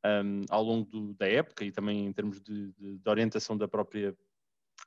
[0.04, 3.66] um, ao longo do, da época e também em termos de, de, de, orientação da
[3.66, 4.16] própria,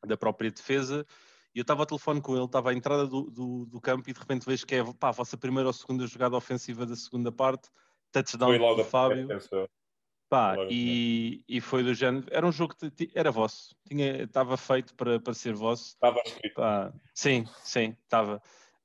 [0.05, 1.05] da própria defesa.
[1.53, 4.13] E eu estava ao telefone com ele, estava à entrada do, do, do, campo e
[4.13, 7.31] de repente vejo que é pá, a vossa primeira ou segunda jogada ofensiva da segunda
[7.31, 7.69] parte,
[8.11, 9.27] touchdown do Fábio.
[10.29, 15.19] Pá, e, e foi do género, era um jogo que era vosso, estava feito para,
[15.19, 15.89] para ser vosso.
[15.89, 16.55] Estava escrito.
[16.55, 18.41] Pá, sim, sim, estava.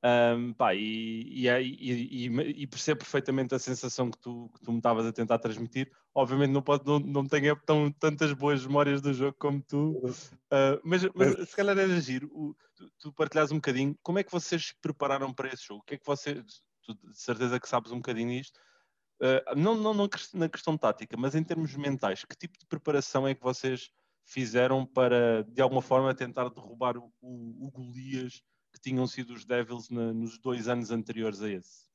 [0.06, 2.26] Um, pá, e, e, e,
[2.62, 5.90] e, percebo perfeitamente a sensação que tu, que tu me estavas a tentar transmitir.
[6.14, 10.80] Obviamente não, pode, não, não tenho tão, tantas boas memórias do jogo como tu, uh,
[10.84, 14.30] mas, mas, se calhar era giro o, tu, tu partilhas um bocadinho como é que
[14.30, 15.80] vocês se prepararam para esse jogo?
[15.80, 18.60] O que é que vocês, tu, de certeza que sabes um bocadinho isto,
[19.22, 23.26] uh, não, não, não na questão tática, mas em termos mentais, que tipo de preparação
[23.26, 23.90] é que vocês
[24.24, 28.40] fizeram para de alguma forma tentar derrubar o, o, o Golias?
[28.76, 31.86] Que tinham sido os Devils na, nos dois anos anteriores a esse?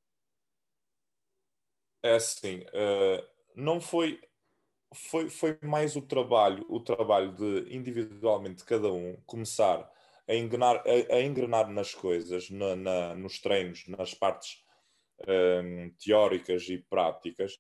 [2.04, 3.24] É assim, uh,
[3.56, 4.20] não foi,
[4.92, 9.88] foi, foi mais o trabalho, o trabalho de individualmente cada um começar
[10.28, 14.64] a engrenar, a, a engrenar nas coisas, na, na, nos treinos, nas partes
[15.28, 17.60] um, ehm, teóricas e práticas,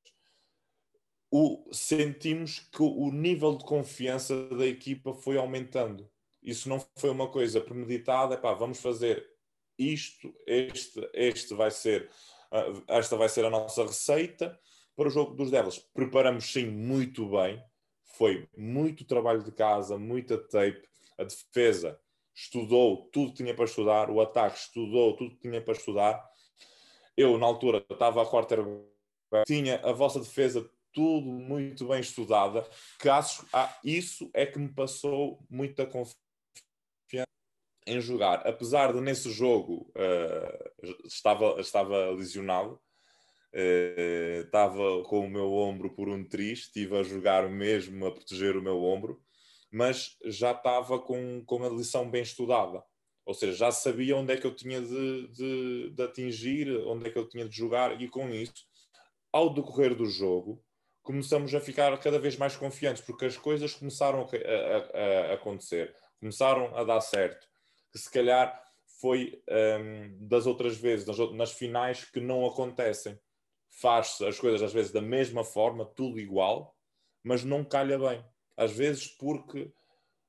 [1.29, 6.10] o, sentimos que o nível de confiança da equipa foi aumentando.
[6.41, 9.27] Isso não foi uma coisa premeditada, pá, vamos fazer
[9.77, 12.09] isto, este, este vai ser,
[12.51, 14.59] uh, esta vai ser a nossa receita
[14.95, 15.79] para o jogo dos Devils.
[15.93, 17.63] Preparamos sim muito bem,
[18.17, 21.99] foi muito trabalho de casa, muita tape, a defesa
[22.33, 26.31] estudou tudo que tinha para estudar, o ataque estudou tudo que tinha para estudar.
[27.15, 28.85] Eu, na altura, estava a quarterback,
[29.45, 32.67] tinha a vossa defesa tudo muito bem estudada,
[32.99, 36.30] que acho, ah, isso é que me passou muita confiança
[37.85, 38.47] em jogar.
[38.47, 42.79] Apesar de nesse jogo uh, estava, estava lesionado,
[43.53, 48.55] uh, estava com o meu ombro por um triz, estive a jogar mesmo a proteger
[48.55, 49.21] o meu ombro,
[49.71, 52.83] mas já estava com, com a lição bem estudada.
[53.25, 57.11] Ou seja, já sabia onde é que eu tinha de, de, de atingir, onde é
[57.11, 58.65] que eu tinha de jogar, e com isso,
[59.31, 60.61] ao decorrer do jogo,
[61.03, 65.95] começamos a ficar cada vez mais confiantes, porque as coisas começaram a, a, a acontecer,
[66.19, 67.50] começaram a dar certo
[67.91, 68.61] que se calhar
[68.99, 73.19] foi um, das outras vezes, nas, nas finais, que não acontecem.
[73.69, 76.77] Faz-se as coisas às vezes da mesma forma, tudo igual,
[77.23, 78.23] mas não calha bem.
[78.55, 79.71] Às vezes porque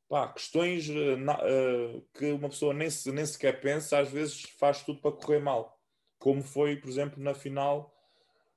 [0.09, 4.43] pá, questões uh, na, uh, que uma pessoa nem, se, nem sequer pensa, às vezes
[4.59, 5.79] faz tudo para correr mal.
[6.19, 7.93] Como foi, por exemplo, na final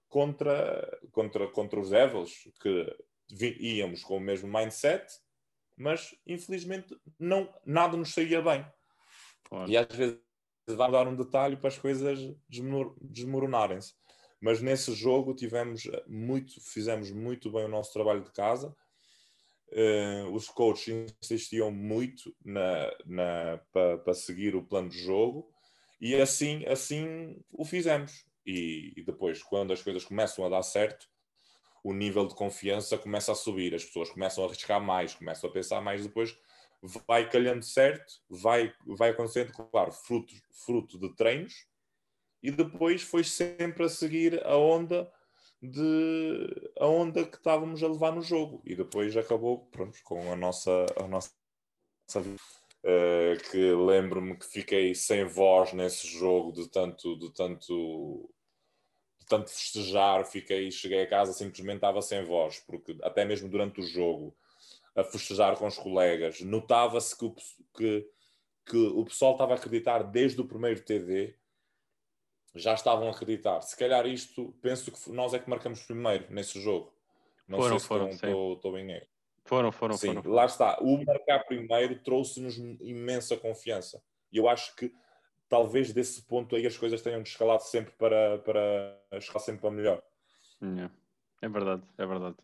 [0.07, 2.95] contra, contra, contra os Devils, que
[3.59, 5.05] íamos com o mesmo mindset,
[5.75, 8.65] mas infelizmente não, nada nos saía bem.
[9.49, 9.69] Claro.
[9.69, 10.19] E às vezes
[10.67, 12.19] vai dar um detalhe para as coisas
[13.01, 13.93] desmoronarem-se.
[14.41, 18.75] Mas nesse jogo tivemos muito, fizemos muito bem o nosso trabalho de casa.
[19.71, 22.35] Uh, os coaches insistiam muito
[23.71, 25.51] para, para seguir o plano de jogo
[25.99, 28.25] e assim, assim o fizemos.
[28.45, 31.07] E, e, depois, quando as coisas começam a dar certo,
[31.83, 35.53] o nível de confiança começa a subir, as pessoas começam a arriscar mais, começam a
[35.53, 36.37] pensar mais, depois
[37.07, 40.33] vai calhando certo, vai, vai acontecendo, claro, fruto,
[40.65, 41.67] fruto de treinos,
[42.41, 45.11] e depois foi sempre a seguir a onda
[45.61, 48.61] de a onda que estávamos a levar no jogo.
[48.65, 51.31] E depois acabou pronto, com a nossa a nossa
[52.85, 58.29] uh, que lembro-me que fiquei sem voz nesse jogo de tanto de tanto
[59.19, 63.81] de tanto festejar fiquei cheguei a casa simplesmente estava sem voz porque até mesmo durante
[63.81, 64.35] o jogo
[64.95, 67.35] a festejar com os colegas notava-se que o,
[67.75, 68.09] que,
[68.65, 71.35] que o pessoal estava a acreditar desde o primeiro TD
[72.55, 73.61] já estavam a acreditar.
[73.61, 76.93] Se calhar isto, penso que nós é que marcamos primeiro nesse jogo.
[77.47, 79.07] Não foram, sei se foram, estou, em erro.
[79.43, 80.31] Foram, foram, sim, foram.
[80.31, 80.79] lá está.
[80.79, 84.01] O marcar primeiro trouxe-nos imensa confiança.
[84.31, 84.91] E eu acho que
[85.49, 90.01] talvez desse ponto aí as coisas tenham descalado sempre para, para chegar sempre para melhor.
[91.41, 92.37] É verdade, é verdade.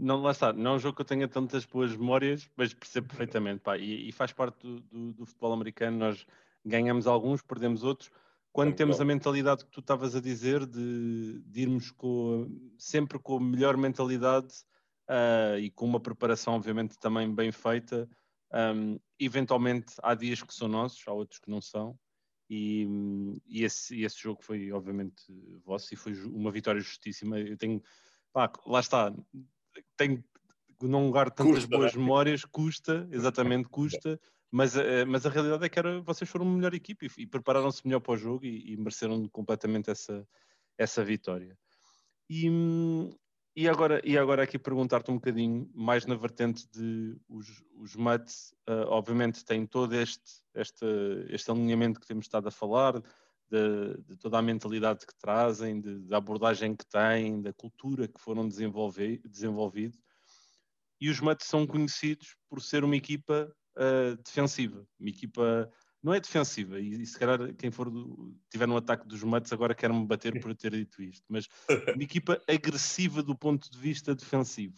[0.00, 3.08] Não, lá está, não é um jogo que eu tenha tantas boas memórias, mas percebo
[3.08, 3.60] perfeitamente.
[3.60, 5.98] Pá, e, e faz parte do, do, do futebol americano.
[5.98, 6.26] Nós
[6.64, 8.10] ganhamos alguns, perdemos outros
[8.52, 13.36] quando temos a mentalidade que tu estavas a dizer de, de irmos com, sempre com
[13.36, 14.52] a melhor mentalidade
[15.08, 18.08] uh, e com uma preparação, obviamente, também bem feita,
[18.52, 21.96] um, eventualmente há dias que são nossos, há outros que não são.
[22.48, 22.88] E,
[23.46, 25.22] e esse, esse jogo foi, obviamente,
[25.64, 27.38] vosso e foi uma vitória justíssima.
[27.38, 27.80] Eu tenho,
[28.32, 29.14] pá, lá está,
[29.96, 30.24] tenho
[30.82, 32.00] não guardo tantas custa, boas né?
[32.00, 34.18] memórias, custa, exatamente custa,
[34.50, 37.26] mas, eh, mas a realidade é que era, vocês foram uma melhor equipe e, e
[37.26, 40.26] prepararam-se melhor para o jogo e, e, mereceram completamente essa,
[40.76, 41.56] essa vitória.
[42.28, 42.48] E,
[43.54, 48.54] e, agora, e agora aqui perguntar-te um bocadinho mais na vertente de os, os Mets,
[48.68, 50.86] uh, obviamente têm todo este, este,
[51.28, 53.02] este alinhamento que temos estado a falar,
[53.50, 58.20] de, de toda a mentalidade que trazem, de, da abordagem que têm, da cultura que
[58.20, 59.98] foram desenvolver, desenvolvido.
[61.00, 64.86] E os Mets são conhecidos por ser uma equipa uh, defensiva.
[64.98, 65.70] Uma equipa
[66.02, 69.52] não é defensiva, e, e se calhar quem for do, tiver no ataque dos matos
[69.52, 71.46] agora quer-me bater por ter dito isto, mas
[71.94, 74.76] uma equipa agressiva do ponto de vista defensivo.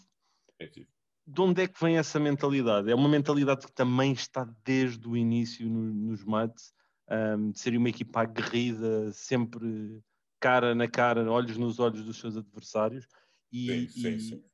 [1.24, 2.90] De onde é que vem essa mentalidade?
[2.90, 6.72] É uma mentalidade que também está desde o início no, nos matos,
[7.10, 10.02] um, de ser uma equipa aguerrida, sempre
[10.40, 13.06] cara na cara, olhos nos olhos dos seus adversários.
[13.52, 14.44] E, sim, sim, e sim.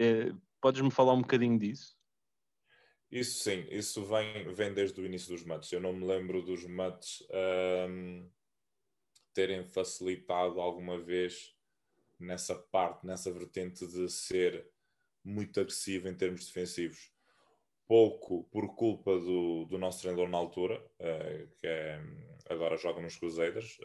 [0.00, 1.96] É, podes-me falar um bocadinho disso?
[3.10, 5.72] Isso sim, isso vem, vem desde o início dos mates.
[5.72, 7.26] Eu não me lembro dos mates
[7.88, 8.30] um,
[9.32, 11.56] terem facilitado alguma vez
[12.18, 14.68] nessa parte, nessa vertente de ser
[15.24, 17.10] muito agressivo em termos defensivos.
[17.88, 22.00] Pouco por culpa do, do nosso treinador na altura, uh, que é,
[22.48, 23.80] agora joga nos Cruzeiros.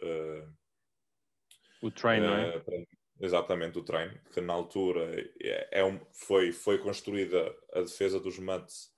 [1.84, 2.62] O treino, é?
[2.66, 2.86] Eh,
[3.20, 8.38] exatamente, o treino, que na altura é, é um, foi, foi construída a defesa dos
[8.38, 8.90] Mets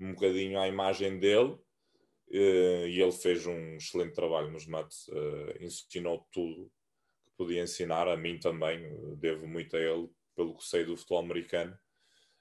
[0.00, 5.62] um bocadinho à imagem dele uh, e ele fez um excelente trabalho nos mates, uh,
[5.62, 6.72] ensinou tudo
[7.26, 8.80] que podia ensinar, a mim também,
[9.18, 11.78] devo muito a ele, pelo que sei do futebol americano.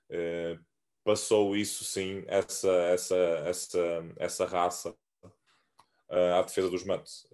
[0.09, 0.57] Uh,
[1.03, 4.95] passou isso sim, essa, essa, essa, essa raça
[6.09, 7.27] à defesa dos mates.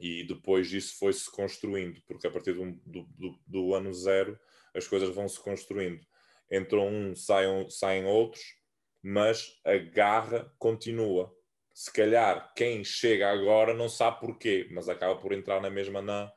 [0.00, 4.38] e depois isso foi-se construindo, porque a partir do, do, do, ano zero
[4.74, 6.04] as coisas vão se construindo.
[6.50, 8.42] Entrou um, saem, saem outros,
[9.02, 11.34] mas a garra continua.
[11.72, 16.32] Se calhar quem chega agora não sabe porquê, mas acaba por entrar na mesma na,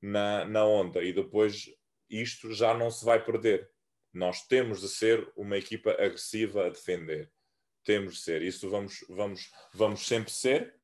[0.00, 1.70] na, na onda e depois
[2.10, 3.71] isto já não se vai perder.
[4.12, 7.30] Nós temos de ser uma equipa agressiva a defender.
[7.84, 8.42] Temos de ser.
[8.42, 10.74] Isso vamos, vamos, vamos sempre ser.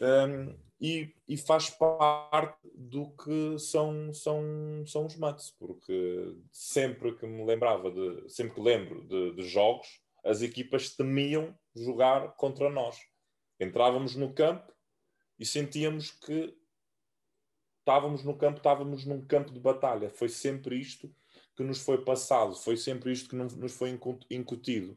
[0.00, 4.42] Um, e, e, faz parte do que são, são,
[4.86, 10.00] são os mates, porque sempre que me lembrava de, sempre que lembro de, de, jogos,
[10.24, 12.96] as equipas temiam jogar contra nós.
[13.60, 14.72] Entrávamos no campo
[15.38, 16.56] e sentíamos que
[17.80, 20.08] estávamos no campo, estávamos num campo de batalha.
[20.08, 21.12] Foi sempre isto
[21.56, 23.98] que nos foi passado, foi sempre isto que nos foi
[24.30, 24.96] incutido.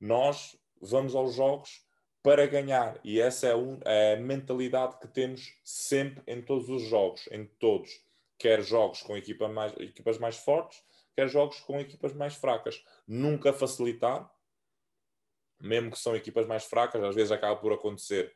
[0.00, 1.86] Nós vamos aos jogos
[2.22, 2.98] para ganhar.
[3.04, 3.52] E essa é,
[3.84, 8.04] é a mentalidade que temos sempre em todos os jogos, em todos.
[8.36, 10.82] Quer jogos com equipa mais, equipas mais fortes,
[11.14, 12.84] quer jogos com equipas mais fracas.
[13.06, 14.28] Nunca facilitar,
[15.60, 18.34] mesmo que são equipas mais fracas, às vezes acaba por acontecer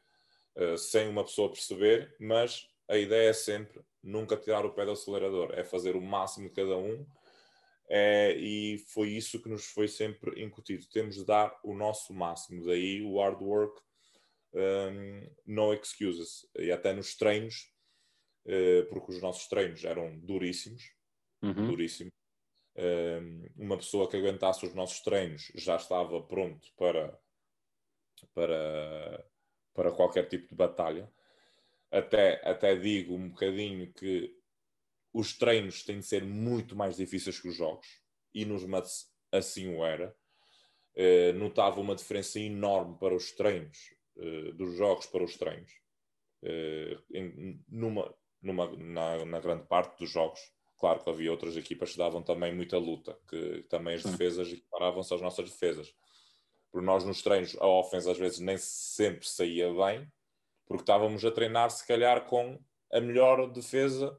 [0.57, 4.93] uh, sem uma pessoa perceber, mas a ideia é sempre nunca tirar o pé do
[4.93, 7.07] acelerador, é fazer o máximo de cada um
[7.93, 10.87] é, e foi isso que nos foi sempre incutido.
[10.93, 12.65] Temos de dar o nosso máximo.
[12.65, 13.83] Daí o hard work,
[14.55, 16.49] um, no excuses.
[16.57, 17.69] E até nos treinos,
[18.47, 20.85] uh, porque os nossos treinos eram duríssimos,
[21.43, 21.67] Uhum.
[21.67, 22.13] duríssimos.
[22.77, 27.19] Um, uma pessoa que aguentasse os nossos treinos já estava pronto para,
[28.33, 29.27] para,
[29.75, 31.11] para qualquer tipo de batalha.
[31.91, 34.33] Até, até digo um bocadinho que
[35.13, 37.87] os treinos têm de ser muito mais difíceis que os jogos,
[38.33, 40.15] e nos mats assim o era.
[40.97, 43.79] Uh, notava uma diferença enorme para os treinos,
[44.17, 45.71] uh, dos jogos para os treinos,
[46.43, 50.41] uh, em, numa, numa, na, na grande parte dos jogos
[50.81, 55.13] Claro que havia outras equipas que davam também muita luta, que também as defesas equiparavam-se
[55.13, 55.95] às nossas defesas.
[56.73, 60.11] Por nós nos treinos, a ofensa às vezes nem sempre saía bem,
[60.71, 62.57] porque estávamos a treinar se calhar com
[62.93, 64.17] a melhor defesa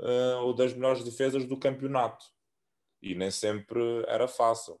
[0.00, 2.26] uh, ou das melhores defesas do campeonato.
[3.00, 4.80] E nem sempre era fácil.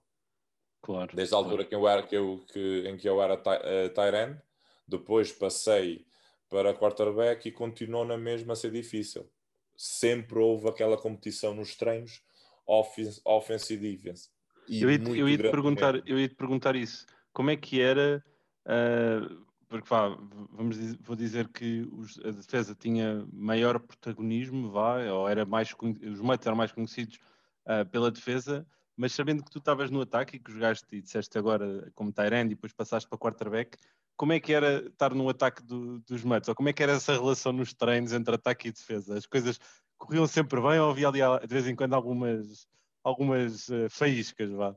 [0.82, 1.14] Claro.
[1.14, 4.36] Desde a altura que eu era, que eu, que, em que eu era uh, Tyrant,
[4.84, 6.04] depois passei
[6.48, 9.30] para quarterback e continuou na mesma a ser difícil
[9.76, 12.20] sempre houve aquela competição nos treinos,
[12.66, 14.28] offense, offense e defense.
[14.68, 17.06] E eu ia-te ia perguntar, eu ia -te perguntar isso.
[17.32, 18.22] Como é que era?
[18.66, 20.08] Uh, porque vá,
[20.50, 25.72] vamos dizer, vou dizer que os, a defesa tinha maior protagonismo, vá, ou era mais
[25.80, 27.20] os mates eram mais conhecidos
[27.66, 31.38] uh, pela defesa, mas sabendo que tu estavas no ataque e que jogaste e disseste
[31.38, 33.78] agora como Tyrande e depois passaste para quarterback,
[34.16, 36.48] como é que era estar no ataque do, dos Mets?
[36.48, 39.16] Ou como é que era essa relação nos treinos entre ataque e defesa?
[39.16, 39.60] As coisas
[39.96, 42.66] corriam sempre bem ou havia ali de vez em quando algumas,
[43.04, 44.74] algumas uh, faíscas, vá?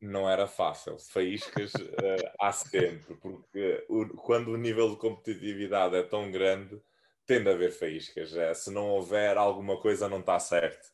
[0.00, 0.96] Não era fácil.
[0.98, 6.80] Faíscas uh, há sempre, porque o, quando o nível de competitividade é tão grande,
[7.26, 8.36] tende a haver faíscas.
[8.36, 10.88] É, se não houver, alguma coisa não está certo.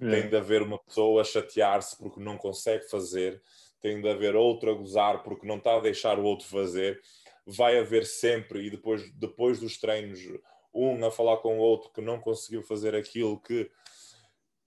[0.00, 0.10] É.
[0.10, 3.42] Tem de haver uma pessoa a chatear-se porque não consegue fazer
[3.86, 7.00] tem de haver outro a gozar porque não está a deixar o outro fazer.
[7.46, 10.20] Vai haver sempre, e depois, depois dos treinos,
[10.74, 13.70] um a falar com o outro que não conseguiu fazer aquilo que,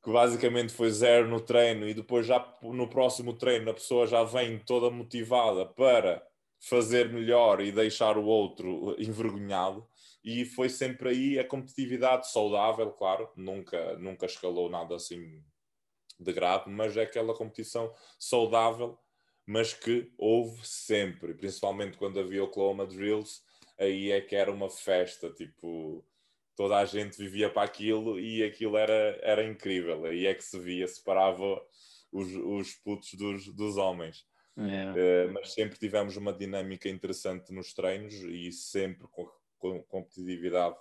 [0.03, 4.23] que basicamente foi zero no treino, e depois já no próximo treino a pessoa já
[4.23, 6.25] vem toda motivada para
[6.59, 9.87] fazer melhor e deixar o outro envergonhado.
[10.23, 15.41] E foi sempre aí a competitividade saudável, claro, nunca, nunca escalou nada assim
[16.19, 18.97] de grave, mas é aquela competição saudável,
[19.45, 23.41] mas que houve sempre, principalmente quando havia o Oklahoma Drills,
[23.79, 26.05] aí é que era uma festa, tipo,
[26.59, 30.59] toda a gente vivia para aquilo e aquilo era, era incrível, aí é que se
[30.59, 31.61] via, separava
[32.11, 34.27] os, os putos dos, dos homens.
[34.57, 40.75] Uh, mas sempre tivemos uma dinâmica interessante nos treinos e sempre com, com competitividade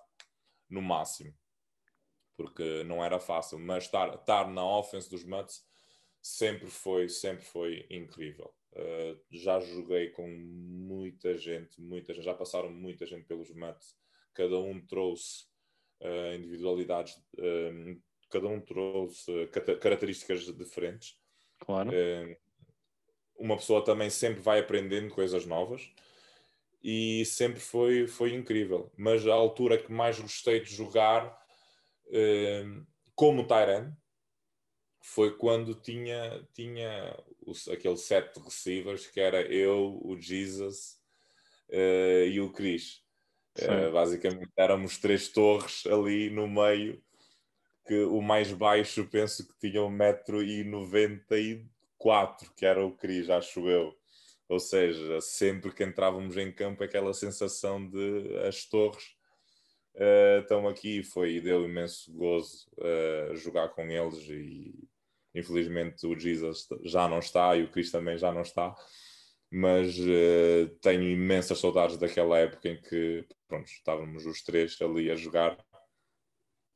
[0.69, 1.33] no máximo
[2.37, 5.65] porque não era fácil, mas estar, estar na offense dos Mets
[6.23, 8.53] sempre foi, sempre foi incrível.
[8.73, 13.97] Uh, já joguei com muita gente, muita gente, já passaram muita gente pelos Mets,
[14.35, 15.48] cada um trouxe
[16.01, 19.47] uh, individualidades, uh, cada um trouxe
[19.81, 21.17] características diferentes.
[21.61, 21.91] Claro.
[23.37, 25.91] uma pessoa também sempre vai aprendendo coisas novas
[26.81, 28.93] e sempre foi, foi incrível.
[28.97, 31.37] Mas a altura que mais gostei de jogar
[33.17, 33.93] como Tyran
[35.09, 41.01] foi quando tinha, tinha os, aquele set de receivers que era eu, o Jesus
[41.71, 43.03] uh, e o Chris.
[43.63, 47.03] Uh, basicamente éramos três torres ali no meio,
[47.87, 51.67] que o mais baixo penso que tinha 1,94m,
[52.57, 53.97] que era o Chris, acho eu.
[54.49, 59.05] Ou seja, sempre que entrávamos em campo, aquela sensação de as torres
[59.95, 61.03] uh, estão aqui.
[61.03, 64.89] Foi deu imenso gozo uh, jogar com eles e
[65.35, 68.75] infelizmente o Jesus já não está e o Chris também já não está
[69.51, 75.15] mas uh, tenho imensas saudades daquela época em que pronto, estávamos os três ali a
[75.15, 75.57] jogar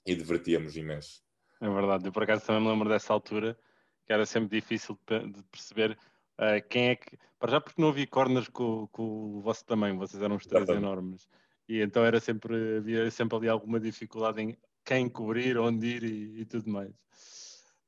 [0.06, 1.22] e divertíamos imenso.
[1.60, 3.56] É verdade, eu por acaso também me lembro dessa altura
[4.04, 5.92] que era sempre difícil de perceber
[6.38, 7.16] uh, quem é que.
[7.38, 10.68] Para já porque não havia corners com, com o vosso tamanho, vocês eram os três
[10.68, 11.28] enormes
[11.68, 16.40] e então era sempre, havia sempre ali alguma dificuldade em quem cobrir, onde ir e,
[16.40, 16.92] e tudo mais.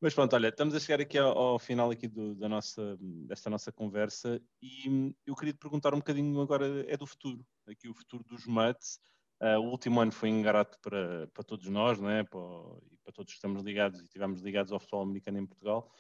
[0.01, 3.49] Mas pronto, olha, estamos a chegar aqui ao, ao final aqui do, da nossa, desta
[3.49, 7.95] nossa conversa e eu queria te perguntar um bocadinho agora, é do futuro, aqui o
[7.95, 8.99] futuro dos MUTs.
[9.41, 12.23] Uh, o último ano foi ingrato para, para todos nós, não é?
[12.23, 12.41] para,
[12.91, 15.91] e para todos que estamos ligados e estivemos ligados ao futebol americano em Portugal.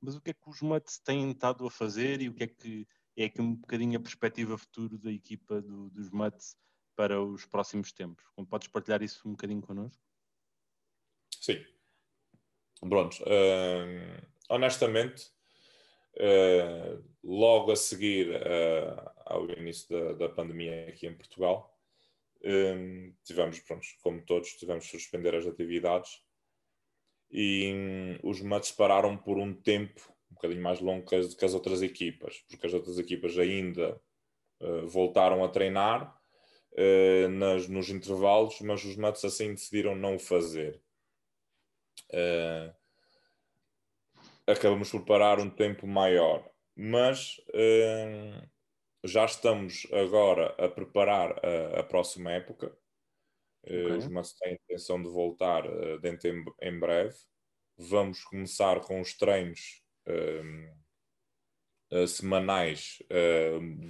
[0.00, 2.46] Mas o que é que os MUTs têm estado a fazer e o que é
[2.46, 6.56] que é aqui um bocadinho a perspectiva futuro da equipa do, dos MUTs
[6.94, 8.24] para os próximos tempos.
[8.48, 10.02] Podes partilhar isso um bocadinho connosco?
[11.40, 11.64] Sim.
[12.80, 13.16] Pronto.
[13.22, 15.30] Uh, honestamente,
[16.16, 21.74] uh, logo a seguir uh, ao início da, da, pandemia aqui em Portugal,
[23.24, 26.22] tivemos, pronto, como todos, tivemos de suspender as atividades
[27.32, 27.72] e
[28.22, 30.00] um, os Mets pararam por um tempo
[30.30, 34.00] um bocadinho mais longo que as, que as outras equipas, porque as outras equipas ainda
[34.60, 36.16] uh, voltaram a treinar
[37.30, 40.80] nas, nos intervalos, mas os Mets assim decidiram não o fazer.
[42.10, 42.74] Uh,
[44.46, 47.36] acabamos por parar um tempo maior, mas
[49.04, 52.76] já estamos agora a preparar a, a próxima época.
[53.64, 53.96] Eh, okay.
[53.98, 57.16] Os Mets têm a intenção de voltar uh, dentro em, em, breve.
[57.76, 60.76] Vamos começar com os treinos uh,
[62.06, 62.98] semanais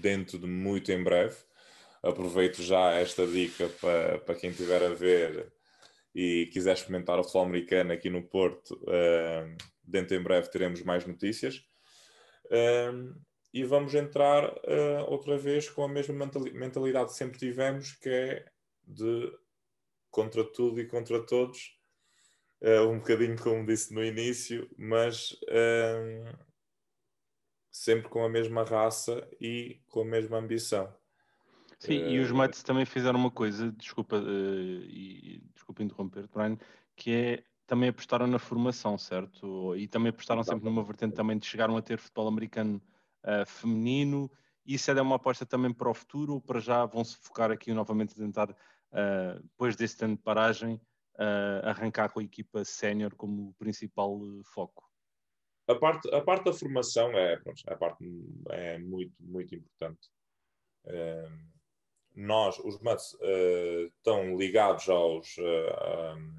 [0.01, 1.37] dentro de muito em breve.
[2.03, 5.53] Aproveito já esta dica para, para quem estiver a ver
[6.15, 8.81] e quiser experimentar o futebol americano aqui no Porto.
[9.83, 11.63] dentro em breve teremos mais notícias
[13.53, 16.15] e vamos entrar uh, outra vez com a mesma
[16.53, 18.45] mentalidade que sempre tivemos, que é
[18.87, 19.33] de
[20.11, 21.77] contra tudo e contra todos,
[22.63, 26.39] uh, um bocadinho como disse no início, mas uh,
[27.71, 30.93] sempre com a mesma raça e com a mesma ambição.
[31.79, 36.57] Sim, e os Mets também fizeram uma coisa, desculpa, e, desculpa interromper, Brian,
[36.97, 39.77] que é também apostaram na formação, certo?
[39.77, 42.81] E também apostaram sempre numa vertente também de chegaram a ter futebol americano
[43.25, 44.31] uh, feminino.
[44.64, 47.73] Isso é uma aposta também para o futuro ou para já vão se focar aqui
[47.75, 50.81] novamente a tentar, uh, depois desse ano de paragem,
[51.16, 54.19] uh, arrancar com a equipa sénior como principal
[54.55, 54.89] foco?
[55.69, 58.03] A parte, a parte da formação é, pronto, a parte
[58.51, 60.09] é muito, muito importante.
[62.19, 63.16] Nós, os Mets,
[63.97, 66.37] estão ligados aos um,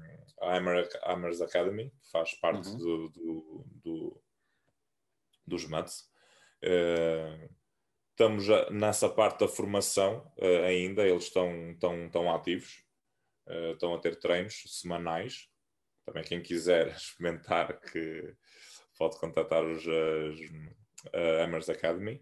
[1.02, 2.76] Amers Academy, que faz parte uhum.
[2.76, 4.22] do, do, do,
[5.46, 6.08] dos Mets.
[6.62, 7.50] Uh,
[8.10, 10.30] estamos nessa parte da formação
[10.66, 12.84] ainda, eles estão, estão, estão ativos,
[13.72, 15.48] estão a ter treinos semanais.
[16.04, 18.34] Também quem quiser experimentar que
[18.98, 19.82] pode contatar os,
[21.42, 22.20] Amers Academy.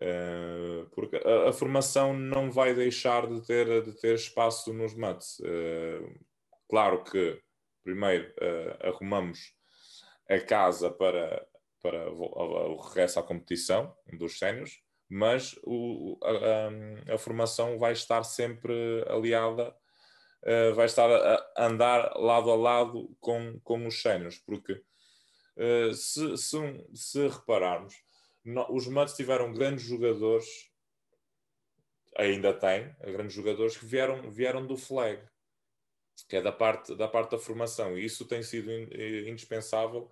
[0.00, 5.38] Uh, porque a, a, formação não vai deixar de ter, de ter espaço nos MUTs.
[5.40, 6.18] Uh,
[6.70, 7.38] claro que
[7.84, 9.52] primeiro uh, arrumamos
[10.28, 11.46] a casa para
[11.82, 18.22] para o, regresso à competição dos sénios, mas o, a, a, a, formação vai estar
[18.22, 19.74] sempre aliada,
[20.74, 24.78] vai estar a, andar lado a lado com, com os sénios, porque
[25.94, 26.58] se, se,
[26.92, 27.94] se, repararmos,
[28.68, 30.70] os Mets tiveram grandes jogadores,
[32.16, 35.22] ainda têm, grandes jogadores que vieram, vieram do flag,
[36.28, 40.10] que é da parte, da parte da formação, e isso tem sido indispensável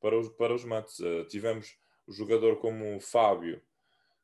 [0.00, 0.98] para os, para os mates.
[1.00, 1.76] Uh, tivemos
[2.06, 3.62] o jogador como o Fábio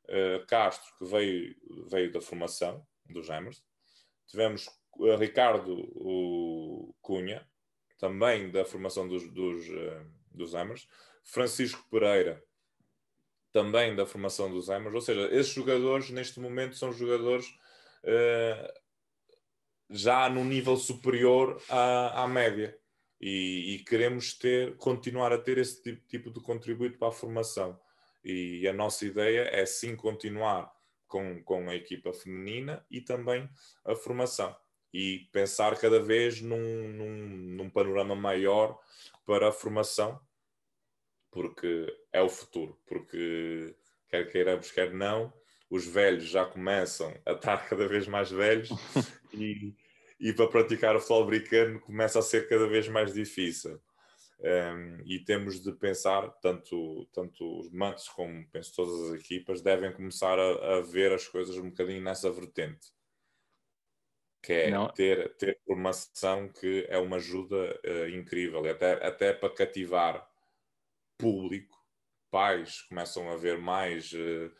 [0.05, 1.55] uh, Castro, que veio,
[1.89, 3.63] veio da formação dos Hammers.
[4.27, 7.47] Tivemos uh, Ricardo o Cunha,
[7.97, 9.65] também da formação dos, dos,
[10.31, 10.87] dos Hammers.
[11.23, 12.43] Francisco Pereira,
[13.55, 14.93] também da formação dos Hammers.
[14.93, 17.57] Ou seja, esses jogadores, neste momento, são jogadores
[19.89, 22.77] já no nível superior à, à média
[23.21, 27.79] e, e, queremos ter, continuar a ter esse tipo, tipo, de contributo para a formação.
[28.25, 30.69] E a nossa ideia é sim continuar
[31.07, 33.49] com, com a equipa feminina e também
[33.85, 34.53] a formação.
[34.93, 38.77] E pensar cada vez num, num, num panorama maior
[39.25, 40.19] para a formação,
[41.35, 42.79] porque é o futuro.
[42.87, 43.75] Porque
[44.07, 45.33] quer queiramos, quer não,
[45.69, 48.69] os velhos já começam a estar cada vez mais velhos
[49.33, 49.75] e,
[50.17, 53.81] e para praticar o futebol americano começa a ser cada vez mais difícil.
[54.39, 59.91] Um, e temos de pensar, tanto, tanto os Mantos como penso todas as equipas, devem
[59.91, 62.93] começar a, a ver as coisas um bocadinho nessa vertente.
[64.41, 70.25] Que é ter, ter formação que é uma ajuda uh, incrível, até, até para cativar
[71.17, 71.77] público,
[72.31, 74.11] pais começam a ver mais.
[74.11, 74.51] Uh,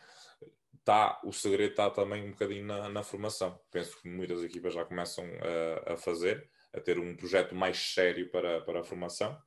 [0.84, 3.60] tá, o segredo está também um bocadinho na, na, formação.
[3.72, 8.30] Penso que muitas equipas já começam a, a, fazer, a ter um projeto mais sério
[8.30, 9.38] para, para a formação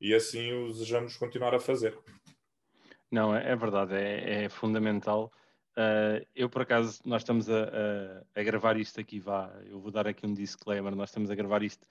[0.00, 1.98] e assim o desejamos continuar a fazer.
[3.10, 5.32] Não, é, é verdade, é, é fundamental.
[5.72, 9.90] Uh, eu, por acaso, nós estamos a, a, a, gravar isto aqui, vá, eu vou
[9.90, 11.86] dar aqui um disclaimer, nós estamos a gravar isto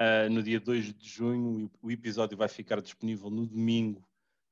[0.00, 4.04] uh, no dia 2 de junho, o episódio vai ficar disponível no domingo,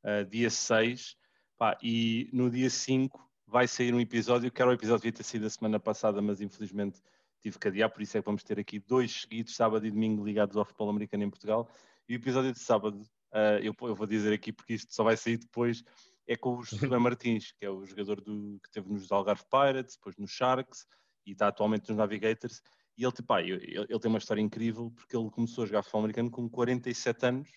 [0.05, 1.17] uh, dia 6,
[1.57, 5.13] pá, e no dia 5 vai sair um episódio, que era o episódio que ia
[5.13, 7.01] ter sido a semana passada, mas infelizmente
[7.41, 10.25] tive que adiar, por isso é que vamos ter aqui dois seguidos, sábado e domingo,
[10.25, 11.69] ligados ao futebol americano em Portugal.
[12.09, 13.01] E o episódio de sábado,
[13.33, 15.83] uh, eu, eu, vou dizer aqui porque isto só vai sair depois,
[16.27, 19.97] é com o José Martins, que é o jogador do, que teve nos Algarve Pirates,
[19.97, 20.87] depois nos Sharks,
[21.25, 22.63] e está atualmente nos Navigators.
[22.99, 26.01] E ele, tipo, ele, ele tem uma história incrível porque ele começou a jogar futebol
[26.01, 27.49] americano com 47 anos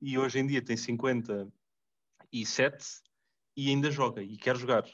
[0.00, 2.86] e hoje em dia tem 57
[3.56, 4.86] e ainda joga e quer jogar.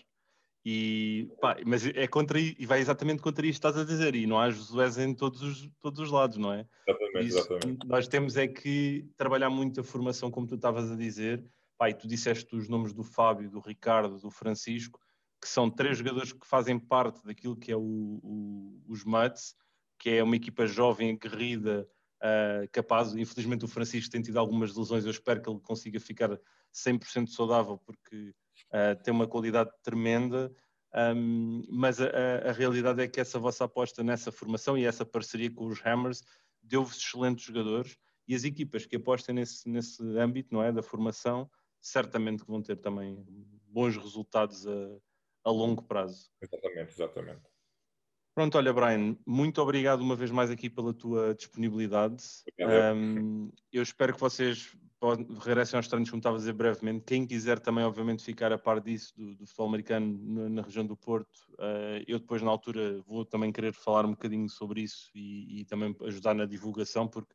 [0.65, 4.27] E, pá, mas é contra e vai exatamente contra isto que estás a dizer, e
[4.27, 6.69] não há Josué em todos os, todos os lados, não é?
[6.87, 7.87] Exatamente, Isso, exatamente.
[7.87, 11.51] Nós temos é que trabalhar muito a formação, como tu estavas a dizer.
[11.79, 15.01] Pá, e tu disseste os nomes do Fábio, do Ricardo, do Francisco,
[15.41, 19.55] que são três jogadores que fazem parte daquilo que é o, o, os Muds,
[19.99, 21.89] que é uma equipa jovem, aguerrida,
[22.21, 23.15] uh, capaz.
[23.15, 26.39] Infelizmente o Francisco tem tido algumas lesões, eu espero que ele consiga ficar
[26.75, 28.35] 100% saudável, porque
[28.69, 30.53] uh, tem uma qualidade tremenda.
[30.93, 32.09] Um, mas a,
[32.49, 36.21] a, realidade é que essa vossa aposta nessa formação e essa parceria com os Hammers
[36.61, 41.49] deu-vos excelentes jogadores e as equipas que apostem nesse, nesse âmbito, não é, da formação,
[41.81, 43.25] certamente vão ter também
[43.69, 44.73] bons resultados a,
[45.45, 46.31] a longo prazo.
[46.41, 47.43] Exatamente, exatamente.
[48.35, 52.23] Pronto, olha, Brian, muito obrigado uma vez mais aqui pela tua disponibilidade.
[52.95, 54.75] Um, eu espero que vocês
[55.41, 57.05] regressem aos treinos, como estava a dizer brevemente.
[57.07, 60.97] Quem quiser também, obviamente, ficar a par disso, do, do futebol americano na, região do
[60.97, 65.61] Porto, uh, eu depois, na altura, vou também querer falar um bocadinho sobre isso e,
[65.61, 67.35] e, também ajudar na divulgação, porque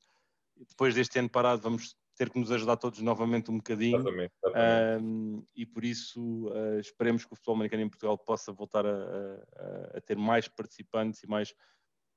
[0.70, 3.98] depois deste ano parado vamos ter que nos ajudar todos novamente um bocadinho.
[3.98, 5.04] Exatamente, exatamente.
[5.04, 8.90] Um, e por isso uh, esperemos que o futebol americano em Portugal possa voltar a,
[8.90, 11.54] a, a ter mais participantes e mais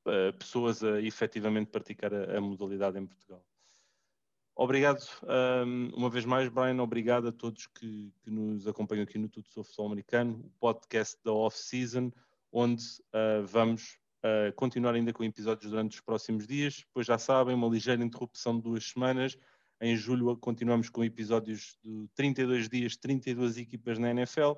[0.06, 3.44] uh, pessoas a efetivamente praticar a, a modalidade em Portugal.
[4.54, 5.04] Obrigado
[5.66, 6.82] um, uma vez mais, Brian.
[6.82, 11.16] Obrigado a todos que, que nos acompanham aqui no Tudo sobre Futebol Americano, o podcast
[11.24, 12.10] da Off-Season,
[12.52, 12.82] onde
[13.14, 13.98] uh, vamos
[14.56, 16.84] continuar ainda com episódios durante os próximos dias.
[16.92, 19.38] Pois já sabem, uma ligeira interrupção de duas semanas.
[19.80, 24.52] Em julho continuamos com episódios de 32 dias, 32 equipas na NFL.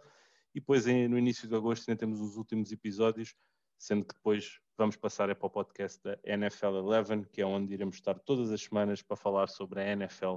[0.54, 3.34] E depois, no início de agosto, ainda temos os últimos episódios,
[3.78, 7.74] sendo que depois vamos passar é para o podcast da NFL 11, que é onde
[7.74, 10.36] iremos estar todas as semanas para falar sobre a NFL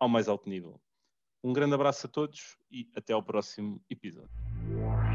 [0.00, 0.80] ao mais alto nível.
[1.42, 5.07] Um grande abraço a todos e até ao próximo episódio.